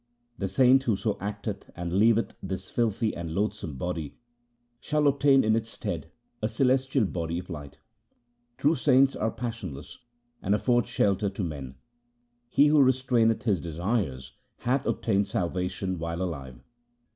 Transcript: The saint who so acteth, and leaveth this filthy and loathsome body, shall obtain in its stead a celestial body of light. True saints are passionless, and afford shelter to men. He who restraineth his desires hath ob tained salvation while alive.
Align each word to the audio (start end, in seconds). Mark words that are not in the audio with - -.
The 0.39 0.47
saint 0.47 0.81
who 0.85 0.95
so 0.95 1.13
acteth, 1.21 1.69
and 1.75 1.93
leaveth 1.93 2.33
this 2.41 2.71
filthy 2.71 3.15
and 3.15 3.35
loathsome 3.35 3.75
body, 3.77 4.17
shall 4.79 5.05
obtain 5.05 5.43
in 5.43 5.55
its 5.55 5.69
stead 5.69 6.09
a 6.41 6.49
celestial 6.49 7.05
body 7.05 7.37
of 7.37 7.51
light. 7.51 7.77
True 8.57 8.73
saints 8.73 9.15
are 9.15 9.29
passionless, 9.29 9.99
and 10.41 10.55
afford 10.55 10.87
shelter 10.87 11.29
to 11.29 11.43
men. 11.43 11.75
He 12.49 12.65
who 12.65 12.81
restraineth 12.83 13.43
his 13.43 13.61
desires 13.61 14.31
hath 14.61 14.87
ob 14.87 15.03
tained 15.03 15.27
salvation 15.27 15.99
while 15.99 16.23
alive. 16.23 16.63